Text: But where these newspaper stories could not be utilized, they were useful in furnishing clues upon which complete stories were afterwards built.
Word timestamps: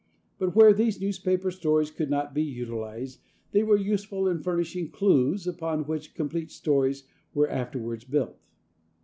But 0.39 0.55
where 0.55 0.73
these 0.73 0.99
newspaper 0.99 1.51
stories 1.51 1.91
could 1.91 2.09
not 2.09 2.33
be 2.33 2.41
utilized, 2.41 3.19
they 3.51 3.61
were 3.61 3.77
useful 3.77 4.27
in 4.27 4.39
furnishing 4.39 4.89
clues 4.89 5.45
upon 5.45 5.85
which 5.85 6.15
complete 6.15 6.49
stories 6.49 7.03
were 7.35 7.47
afterwards 7.47 8.03
built. 8.05 8.35